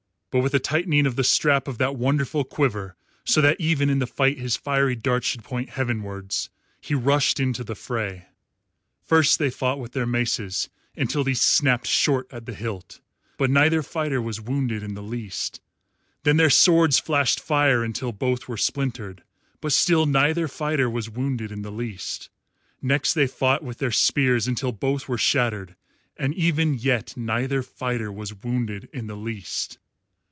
But 0.33 0.39
with 0.39 0.53
a 0.53 0.59
tightening 0.59 1.05
of 1.05 1.17
the 1.17 1.25
strap 1.25 1.67
of 1.67 1.77
that 1.79 1.97
wonderful 1.97 2.45
quiver, 2.45 2.95
so 3.25 3.41
that 3.41 3.59
even 3.59 3.89
in 3.89 3.99
the 3.99 4.07
fight 4.07 4.37
his 4.39 4.55
fiery 4.55 4.95
darts 4.95 5.27
should 5.27 5.43
point 5.43 5.71
heavenwards, 5.71 6.49
he 6.79 6.95
rushed 6.95 7.37
into 7.37 7.65
the 7.65 7.75
fray. 7.75 8.27
First 9.03 9.39
they 9.39 9.49
fought 9.49 9.77
with 9.77 9.91
their 9.91 10.05
maces 10.05 10.69
until 10.95 11.25
these 11.25 11.41
snapped 11.41 11.85
short 11.85 12.31
at 12.31 12.45
the 12.45 12.53
hilt, 12.53 13.01
but 13.37 13.49
neither 13.49 13.83
fighter 13.83 14.21
was 14.21 14.39
wounded 14.39 14.83
in 14.83 14.93
the 14.93 15.03
least. 15.03 15.59
Then 16.23 16.37
their 16.37 16.49
swords 16.49 16.97
flashed 16.97 17.41
fire 17.41 17.83
until 17.83 18.13
both 18.13 18.47
were 18.47 18.55
splintered, 18.55 19.23
but 19.59 19.73
still 19.73 20.05
neither 20.05 20.47
fighter 20.47 20.89
was 20.89 21.09
wounded 21.09 21.51
in 21.51 21.61
the 21.61 21.73
least. 21.73 22.29
Next 22.81 23.13
they 23.15 23.27
fought 23.27 23.63
with 23.65 23.79
their 23.79 23.91
spears 23.91 24.47
until 24.47 24.71
both 24.71 25.09
were 25.09 25.17
shattered, 25.17 25.75
and 26.15 26.33
even 26.35 26.73
yet 26.75 27.17
neither 27.17 27.61
fighter 27.61 28.09
was 28.13 28.33
wounded 28.33 28.87
in 28.93 29.07
the 29.07 29.17
least. 29.17 29.77